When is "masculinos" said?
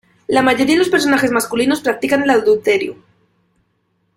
1.31-1.81